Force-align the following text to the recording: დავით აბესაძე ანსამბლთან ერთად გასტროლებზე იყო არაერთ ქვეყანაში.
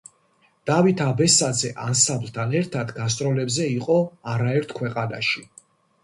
დავით 0.67 1.01
აბესაძე 1.07 1.69
ანსამბლთან 1.87 2.55
ერთად 2.59 2.93
გასტროლებზე 2.95 3.67
იყო 3.73 3.99
არაერთ 4.33 4.73
ქვეყანაში. 4.79 5.45